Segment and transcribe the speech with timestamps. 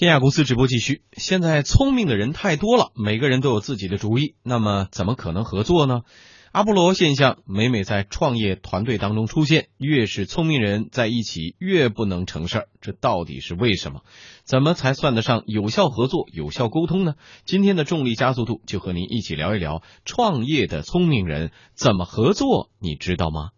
[0.00, 1.02] 天下公司直播继续。
[1.12, 6.00] 现在聪明的人太多了，每个人都有自己的主意，那么怎么可能合作呢？
[6.52, 12.68] 阿波罗现象每每在创业团队当中出现，越是聪明人在一起，越不能成事儿。
[12.80, 14.00] 这到底是为什么？
[14.42, 17.12] 怎么才算得上有效合作、有效沟通呢？
[17.44, 23.50] 今天的重力加速度就和您一起聊一聊创业的聪明人怎么合作，你知道吗？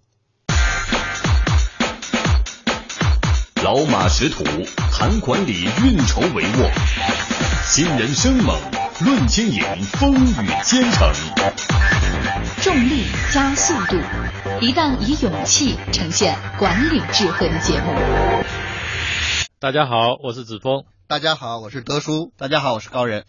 [3.62, 4.42] 老马识途，
[5.04, 6.70] 谈管理，运筹帷幄；
[7.64, 8.56] 新人生猛，
[9.04, 9.60] 论经营，
[9.98, 11.12] 风雨兼程。
[12.60, 13.02] 重力
[13.32, 13.96] 加速度，
[14.60, 17.92] 一档以勇气呈现管理智慧的节目。
[19.58, 20.84] 大家好，我是子峰。
[21.08, 22.32] 大家好，我是德叔。
[22.38, 23.24] 大家好，我是高人。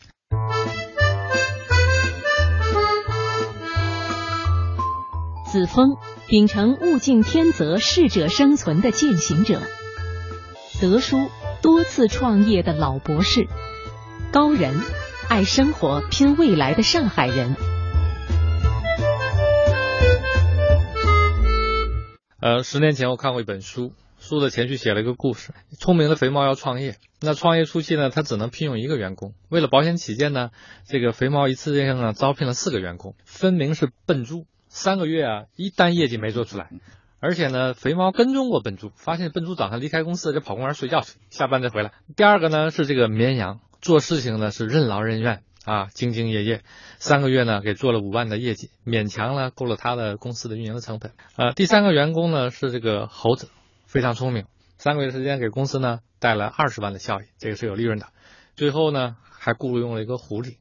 [5.52, 5.96] 子峰
[6.28, 9.60] 秉承物竞天择、适者生存的践行者。
[10.80, 11.32] 德叔
[11.64, 13.48] 多次创业的老博士，
[14.34, 14.82] 高人
[15.30, 17.56] 爱生活拼未来的上海人。
[22.42, 29.34] 呃，十年前我看过一本书，书的前序写了一个故事：聪明的肥猫要创业，那创业初期呢，他只能聘用一个员工。
[29.48, 30.50] 为了保险起见呢，
[30.86, 34.48] 这个肥猫一次性呢招聘了四个员工，分明是笨猪。
[34.68, 36.70] 三个月啊，一单业绩没做出来。
[37.24, 41.94] 而且呢，肥猫跟踪过笨猪，发现笨猪早上离开公司就跑公园睡觉去，下班再回来。
[42.18, 46.64] 第二个呢是这个绵羊，做事情呢是任劳任怨啊，兢兢业业。
[47.00, 51.14] 三个月呢给做了五万的业绩，勉强呢够了他的公司的运营的成本。
[51.38, 53.48] 呃，第三个员工呢是这个猴子，
[53.86, 54.44] 非常聪明，
[54.78, 58.08] 三个月时间给公司呢带来二十万的效益，这个是有利润的。
[58.58, 60.58] 最后呢还雇佣了一个狐狸，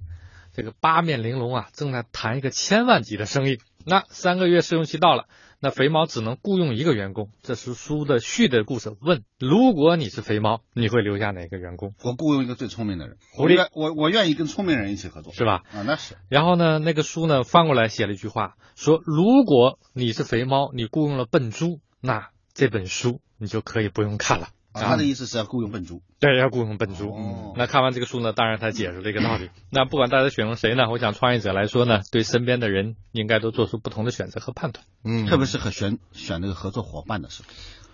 [0.55, 3.59] 这个八面玲珑啊，正在谈一个千万级的生意。
[3.85, 5.25] 那三个月试用期到了。
[5.65, 8.97] 那肥猫只能雇佣一个员工，这是书的序的故事。
[9.01, 11.95] 问：如果你是肥猫，你会留下哪个员工？
[12.03, 13.17] 我雇佣一个最聪明的人。
[13.33, 15.63] 狐狸，我我愿意跟聪明人一起合作，是吧？
[15.73, 16.17] 啊，那是。
[16.29, 24.49] 然后呢，那个书呢翻过来写了一句话，说：如果你是肥猫，你雇佣了笨猪，那这本书你就可以不用看了。
[24.73, 27.55] 他的意思是要雇佣笨猪，对，要雇佣笨猪。
[27.57, 29.51] 那看完这个书呢，当然他解释这个道理。
[29.71, 34.87] 那不管大家选用谁呢，我想创业者来说呢，对身边的人应该都做出不同的选择和判断。
[35.05, 37.49] 嗯，特别是和选选那个合作伙伴的时候。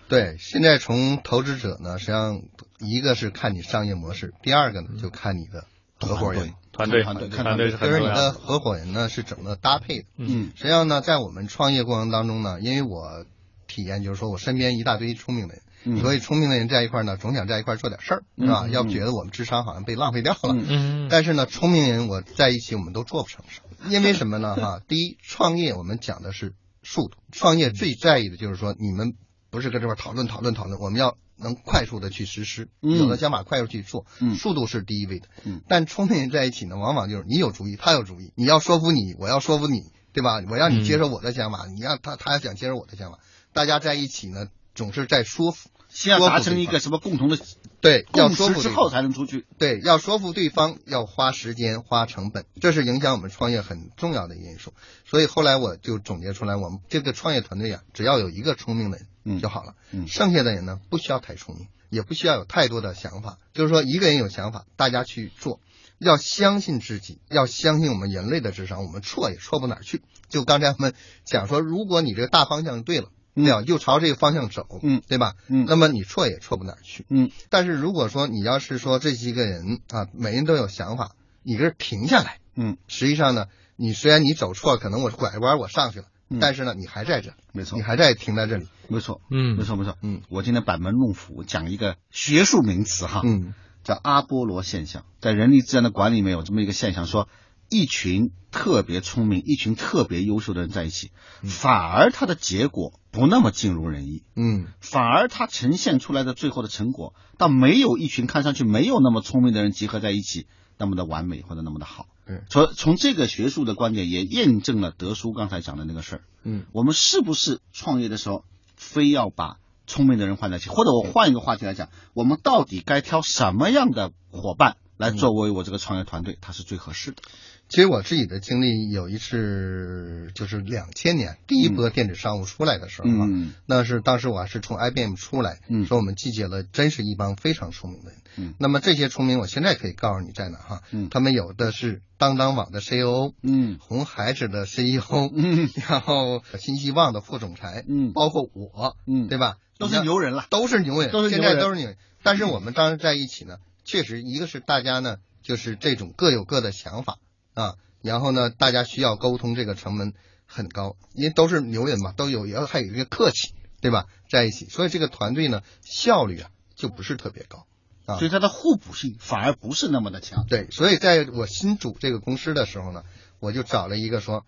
[0.07, 2.41] 对，现在从投资者呢，实际上
[2.79, 5.65] 一个是看你商业模式，第二个呢就看你的
[5.99, 10.05] 合伙人团队团队团队是很就是你的合伙人呢是怎么搭配的。
[10.17, 13.25] 嗯，实际上呢，在我们创业过程当中呢，因为我
[13.67, 15.63] 体验就是说我身边一大堆聪明的人。
[16.01, 18.67] 所以聪明的人在一块呢，总想在一块做点事儿，是吧？
[18.69, 20.55] 要不觉得我们智商好像被浪费掉了。
[20.55, 21.07] 嗯。
[21.09, 23.61] 但是呢，聪明人我在一起，我们都做不成事。
[23.89, 24.55] 因为什么呢？
[24.55, 26.53] 哈，第一，创业我们讲的是
[26.83, 29.13] 速度，创业最在意的就是说，你们
[29.49, 34.05] 不是搁这块讨论讨论讨论，我们要能快速的去实施，有的想法快速去做，
[34.37, 35.27] 速度是第一位的。
[35.45, 35.61] 嗯。
[35.69, 40.41] 但聪明人在一起呢，往往就是你有主意，他有主意，你要说服你，我要说服你，对吧？
[40.49, 43.19] 我让你接受我的想法，你让他他要想接受我的想法，
[43.53, 44.47] 大家在一起呢，
[44.79, 45.69] 总是在说服。
[45.89, 47.37] 先要达成一个什么共同的
[47.81, 49.45] 对共识之后才能出去。
[49.57, 54.73] 对，要说服对方，要花时间花成本，这是影响我们创业很重要的因素。
[55.03, 59.73] 所以后来我就总结出来，我们这个创业团队啊，只要有一个聪明的人就好了。
[59.91, 63.39] 嗯，剩下的人呢，不需要太聪明，也不需要有太多的想法。
[63.53, 65.59] 就是说，一个人有想法，大家去做，
[65.97, 70.03] 要相信自己，要相信我们人类的智商，我们错也错不哪儿去。
[70.29, 70.93] 就刚才我们
[71.25, 73.09] 讲说，如果你这个大方向对了。
[73.43, 75.35] 对就朝这个方向走，嗯，对吧？
[75.47, 77.29] 嗯，那么你错也错不哪儿去，嗯。
[77.49, 81.11] 但是如果说你要是说这几个人啊，每人都有想法，
[81.43, 83.45] 你这停下来，嗯，实际上呢，
[83.75, 86.05] 你虽然你走错，可能我拐弯我上去了，
[86.39, 90.21] 但是呢，你还在这，没错，你还在停在这里，没错，嗯，没错没错，嗯。
[90.29, 97.27] 我今天板门弄斧讲一个学术名词哈，嗯，叫阿波罗现象，在人力资源的管理里面有这么一个现象说。
[97.69, 101.11] 一群特别聪明、一群特别优秀的人在一起，
[101.43, 104.23] 反而他的结果不那么尽如人意。
[104.35, 110.47] 嗯，反而他呈现出来的最后的成果，倒没有一群看上去没有那么聪明的人集合在一起
[110.77, 112.07] 那么的完美或者那么的好。
[112.25, 116.21] 嗯，从从这个学术的观点也验证了德叔刚才讲的那个事儿。
[116.43, 118.43] 嗯，我们是不是创业的时候
[118.75, 119.57] 非要把
[119.87, 120.69] 聪明的人换在一起？
[120.69, 127.23] 或者我换一个话题来讲，我们到底该挑什么样的伙伴来作为我这个创业团队，他是最合适的？
[127.69, 133.27] 其实我自己的经历有一次，就是两千年第一波电子商务出来的时候啊，
[133.67, 138.55] 那是当时我还是从 IBM 出来，说我们集结了真是一帮非常聪明的人。
[138.57, 140.81] 那么这些聪明，我现在可以告诉你在哪哈，
[141.11, 149.57] 他们有的是当当网的 CEO，嗯，红孩子的 CEO，嗯， 然后新希望的副总裁，嗯，包括我，嗯，对吧？
[149.77, 151.97] 都是牛人了，都是牛人，都是现在都是牛人。
[152.23, 153.57] 但是我们当时在一起呢。
[153.85, 157.17] 确实一个是大家呢就是这种各有各的想法
[157.59, 160.13] 啊，然后呢大家需要沟通，这个成本
[160.45, 164.05] 很高，因为都是牛人嘛，都有也还有一个客气，对吧？
[164.29, 167.65] 在一起，所以这个团队呢效率啊就不是特别高。
[168.05, 170.45] 啊所以它的互补性反而不是那么的强。
[170.47, 173.03] 对，所以在我新组这个公司的时候呢，
[173.39, 174.45] 我就找了一个说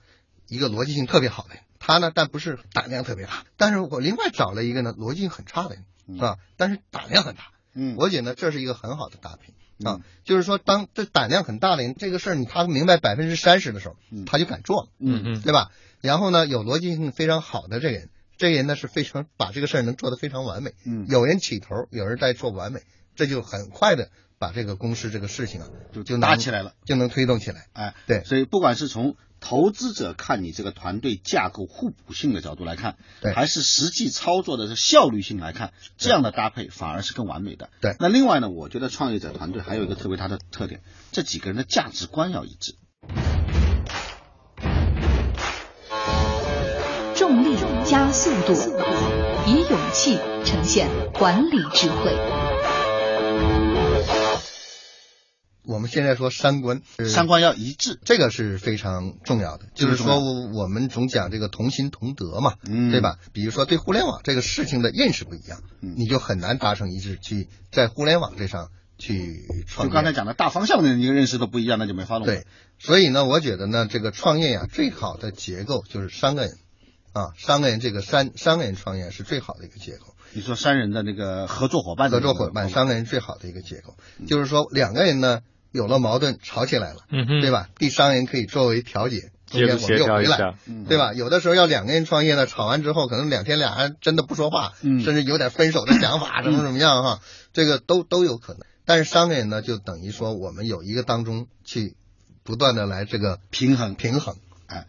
[0.47, 6.37] 一个逻辑性特别好的人，他呢但不是胆量特别大，但是我另外找了一个呢逻辑性很差的人，是吧？
[6.57, 7.51] 但是胆量很大。
[7.73, 9.53] 嗯，我觉得这是一个很好的搭配
[9.85, 13.95] 啊，就是说当这胆量很大的人，这个事儿你他明白百分之三十的时候，
[14.25, 15.71] 他就敢做了，嗯嗯，对吧？
[16.01, 20.73] 然后呢，有逻辑性非常好的这人，这人呢是非常把这个事儿能做得非常完美。
[20.85, 22.81] 嗯，有人起头，有人在做完美，
[23.15, 24.09] 这就很快的。
[24.41, 27.67] 把这个公司这个事情啊，就就搭起来了，就能推动起来。
[27.73, 37.69] 哎，对，所以不管是从投资者看你这个团队架构互补性的角度来看，对，还是实际操作的是效率性来看，这样的搭配反而是更完美的。
[37.81, 42.75] 对，那另外呢，我觉得创业者团队还有一个特别大的特点，这几个人的价值观要一致。
[47.15, 48.53] 重力加速度，
[49.47, 52.80] 以勇气呈现管理智慧。
[55.63, 59.65] 我们现在说三观，三观要一致，这个是非常重要的。
[59.75, 60.19] 就是说，
[60.53, 63.17] 我们总讲这个同心同德嘛，对吧？
[63.31, 69.87] 比如说对互联网这个事情的认识不一样，你就很难达成一致，去在互联网这上去创。
[69.87, 72.25] 就刚才讲的大方向的一个认识都不一样，那就没法弄。
[72.25, 72.47] 对，
[72.79, 76.57] 所以呢，我觉得呢，这个创业呀，最好的结构就是三个人
[77.13, 80.15] 啊，三个人这个三三个人创业是最好的一个结构。
[80.33, 83.95] 你说三人的那个合作伙伴，合作伙伴，三个人最好的一个结构，
[84.27, 85.41] 就是说两个人呢。
[85.73, 87.69] 有了矛盾，吵起来了，嗯对吧？
[87.77, 90.55] 第三人可以作为调解，中间我们又回来，
[90.85, 91.13] 对吧？
[91.13, 97.21] 有的时候要两个人创业呢，吵完之后可能两天俩人真的不说话，甚至有点分手的想法，怎么怎么样哈，
[97.53, 98.63] 这个都都有可能。
[98.83, 101.95] 但是三个人呢，就等于说我们有一个当中去
[102.43, 104.35] 不断的来这个平衡平衡。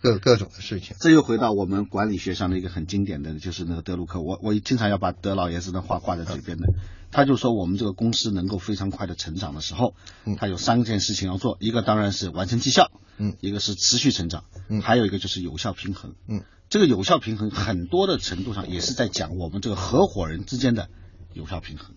[0.01, 6.67] 各各种的事情，这又回到我们管理学上的一个很经典的就是那个德鲁克，我我经常要把德老爷子的话挂在嘴边的。
[7.11, 9.95] 他就说，我们这个公司能够非常快的成长的时候，
[10.39, 20.89] 他有三件事情要做，一个当然是完成绩效，嗯，一个是持续成长，嗯，还有一个就是有效平衡，嗯，这个有效平衡很多的程度上也是在讲我们这个合伙人之间的
[21.35, 21.97] 有效平衡。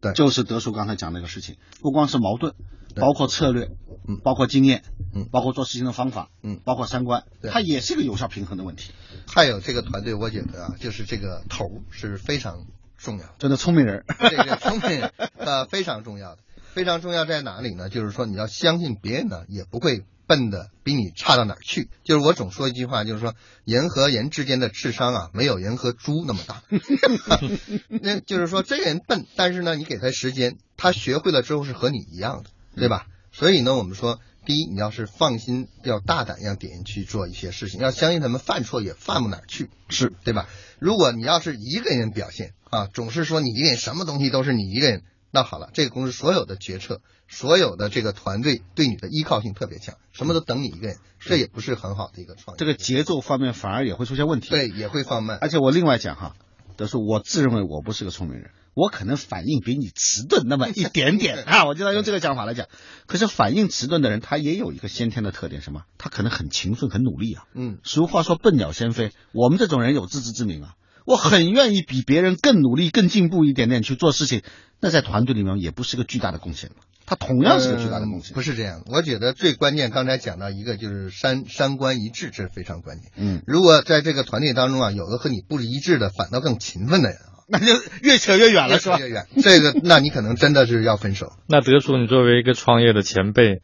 [0.00, 2.54] 对，就是德叔刚才讲那个事情，不光是矛盾，
[2.96, 3.68] 包括策略，
[4.08, 4.82] 嗯，包括经验，
[5.14, 8.92] 嗯，包括做事情的方法，嗯，包括三观，它也是一个有效平衡的问题。
[9.26, 12.66] 还有这个团队，我觉得啊，就是这个头是非常
[12.96, 16.42] 重要，真的聪明人，这个聪明人呃非常重要的，
[16.72, 17.88] 非常重要在哪里呢？
[17.88, 20.04] 就是说你要相信别人呢，也不会。
[20.30, 21.88] 笨的比你差到哪儿去？
[22.04, 23.34] 就是我总说一句话，就是说
[23.64, 26.62] 人和人之间的智商啊，没有人和猪那么大。
[28.00, 33.08] 那就是说这个人笨，但是呢，你给他时间，他学会了之后是和你一样的，对吧？
[33.32, 40.48] 所以呢，我们说，第一，你要是放心，要大胆让别人去做一些事情，要相信他们犯错也犯不哪儿去，是对吧？
[40.78, 45.02] 如果你要是一个人表现啊，总是说你一个人什么东西都是你一个人。
[45.30, 52.58] 那好了，这个公司所有的决策，所有的这个团队对你的依靠性特别强，什么都等你一个人，这也不是很好的一个创业。
[52.58, 55.38] 这个节奏方面反而也会出现问题，对，也会放慢。
[55.40, 56.34] 而且我另外讲哈，
[56.76, 62.66] 就是我自认为我不是个聪明人，我可能反应比你迟钝那么一点点 啊，我经常用这个讲法来讲。
[63.06, 65.82] 可是反应迟钝的人，他也有一个先天的特点，什么？
[65.96, 67.44] 他可能很勤奋、很努力啊。
[67.54, 70.74] 嗯，俗话说笨鸟先飞，我们这种人有自知之明啊。
[71.04, 74.42] 我很愿意比别人更努力、更进步一点点去做事情，
[74.80, 76.70] 那在团队里面也不是个巨大的贡献
[77.06, 78.34] 他同样是个巨大的贡献。
[78.34, 83.10] 不是这样，我觉得最关键，刚才讲到一个就是三三观一致，这是非常关键。
[83.16, 87.66] 嗯，如果在这个团队当中啊，有个和你不一致的，反倒更勤奋的人啊，那就
[88.02, 88.98] 越扯越远了，是吧？
[88.98, 91.32] 越远，这个那你可能真的是要分手。
[91.48, 93.60] 那德叔，你作为一个创业的前辈。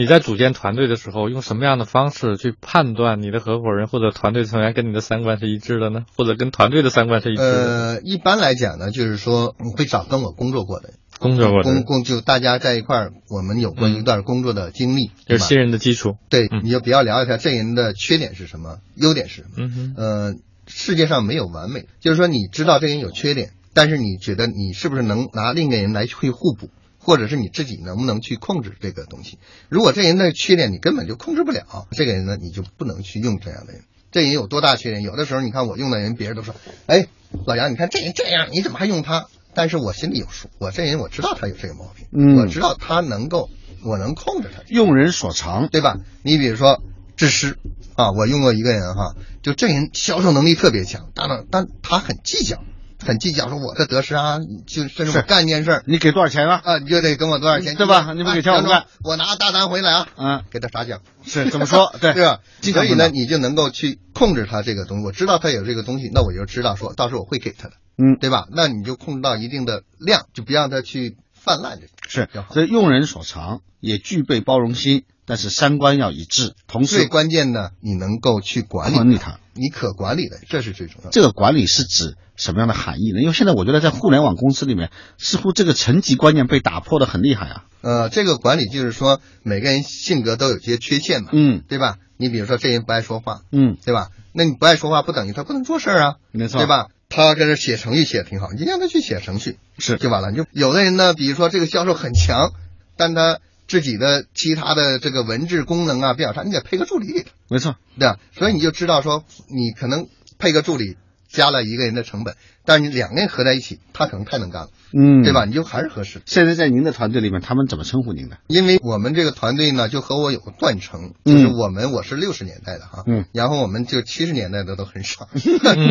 [0.00, 6.06] 你在组建团队的时候，用什么样的方式去判断你的合伙人或者团队成员跟你的三观是一致的呢？
[6.16, 7.48] 或者跟团队的三观是一致的？
[7.52, 16.16] 呃，一般来讲呢，就是说你会找跟我工作过的，工作过的，工工就大家在一块儿，我们有过一段工作的经历，就是信任的基础。
[16.30, 19.48] 对，你就比较了解一下这人的缺点是什么，优点是什么。
[19.58, 19.94] 嗯哼。
[19.98, 20.34] 呃，
[20.66, 26.70] 世界上没有完美，就是说你知道这人有缺点，但是你觉得你是不是能拿另一个人来去互补？
[27.00, 29.38] 或者是你自己能不能去控制这个东西？
[29.68, 33.82] 如果这人的缺点你根本就控制不了，这个人呢你就不能去用这样的人。
[34.12, 35.02] 这人有多大缺点？
[35.02, 36.54] 有的时候你看我用的人，别人都说
[36.86, 37.06] ：“哎，
[37.46, 43.50] 老杨，你看这人这样，你怎么还用他？”但是我心里有数，我这人我知道他有这个毛病，嗯，我知道他能够，
[43.82, 45.98] 我能控制他，用人所长，对吧？
[46.22, 46.82] 你比如说
[47.16, 47.58] 智师
[47.96, 52.62] 啊，我用过一个人哈，就这人销售能力特别强，当然，但他很计较。
[53.04, 56.60] 很计较，说我的得失啊，就甚至我干一件事，你给多少钱啊？
[56.64, 58.12] 啊，你就得跟我多少钱，对吧？
[58.14, 58.86] 你不给钱我不干。
[59.02, 61.00] 我拿大单回来啊，嗯，给他啥奖？
[61.24, 61.94] 是怎么说？
[62.00, 62.40] 对，是吧？
[62.62, 65.04] 所以呢，你就能够去控制他这个东西。
[65.04, 68.46] 我知道他有这个东西，那我就知道说到时候我会给他的，嗯，对吧？
[68.52, 71.78] 那你就控制到一定的量，就不让他去泛滥。
[72.06, 75.04] 是，所以用人所长，也具备包容心。
[75.30, 81.10] 但是三观要一致，同时最关键呢，你能够去管理管理它，你可管理的，这是最重要的。
[81.12, 83.20] 这个管理是指什么样的含义呢？
[83.20, 87.64] 因为现在我觉得在互联网公司里面，似乎这个层级观念被打破的很厉害啊。
[87.80, 91.98] 呃，这个管理就是说，每个人性格都有些缺陷嘛，嗯，对吧？
[92.16, 94.08] 你比如说这人不爱说话，嗯，对吧？
[94.32, 96.88] 那你不爱说话不等于他不能做事啊，没错，对吧？
[97.08, 100.32] 他跟这写程序写的挺好，你就让他去写程序，是就完了。
[100.32, 102.50] 就有的人呢，比如说这个销售很强，
[102.96, 103.38] 但他。
[103.70, 108.18] 自己的其他的这个文字功能啊比较差，你得配个助理，没错，对吧？
[108.36, 110.08] 所以你就知道说，你可能
[110.40, 110.96] 配个助理
[111.30, 112.34] 加了一个人的成本，
[112.64, 115.44] 但是你两个人合在一起，他可能太能干了，嗯，对吧？
[115.44, 116.20] 你就还是合适。
[116.26, 118.38] 现在在您的团队里面，他们怎么称呼您的？
[118.48, 125.28] 因为我们这个团队呢，就和我有个断层，就是我们我是六十年代的哈，嗯，然后我们就七十年代的都很少，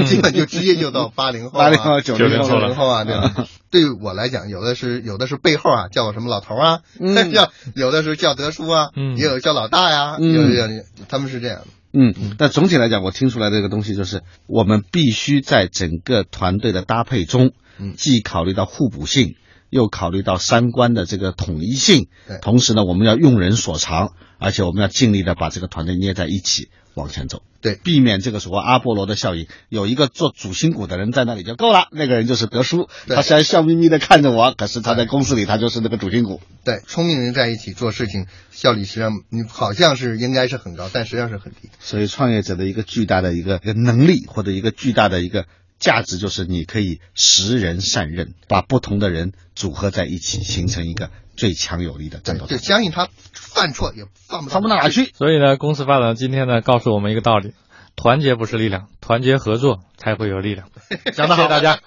[0.05, 3.47] 基本就直接就到八零后、八零后、九零后、九零后啊，对吧？
[3.71, 6.81] 对我来讲，有的是有的是背后啊叫我什么老头啊，
[7.31, 10.67] 叫有的是叫德叔啊，也有叫老大呀，有有
[11.07, 11.67] 他们是这样的。
[11.91, 17.51] 嗯，但总体来讲，我听出来这个东西就是，我们必须在整个团队的搭配中，
[17.97, 19.35] 既考虑到互补性，
[19.69, 22.07] 又考虑到三观的这个统一性，
[22.41, 26.69] 同时呢，我们要用人所长，而且我们要尽力的把这个团队捏在一起
[26.99, 27.41] 往前走。
[27.61, 31.89] 对，避免这个所谓阿波罗的效应，有一个做主心骨的人在那里就够了。
[31.91, 36.39] 那个人就是德叔，他虽然笑眯眯的看着我，可是他在公司里他就是那个主心骨。
[36.63, 41.69] 对，聪明人在一起做事情效率实际上你好像是应该是很高，但实际上是很低。
[41.79, 45.45] 所以创业者的一个巨大的一个一个能力或者一个巨大的一个
[45.79, 52.45] 价值，就是你可以识人善任，把不同的人组合在一起，形成一个最强有力的战斗。
[52.45, 55.05] 就相信他犯错也犯不放不到哪去。
[55.13, 57.53] 所以呢，公司发展今天呢，告诉我们一个道理。
[57.95, 60.67] 团结不是力量，团结合作才会有力量。
[61.13, 61.79] 讲得好，谢谢大家。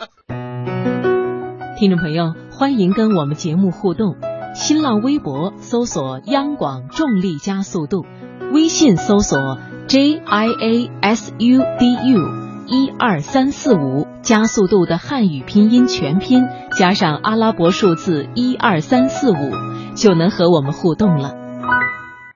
[1.78, 4.16] 听众朋友，欢迎跟我们节目互动。
[4.54, 8.04] 新浪微博搜索“央广重力加速度”，
[8.52, 9.58] 微信搜索
[9.88, 16.44] “j i a s u d u”，一二三四五加速度的汉语拼音全拼
[16.78, 19.36] 加上阿拉伯数字一二三四五，
[19.94, 21.41] 就能和我们互动了。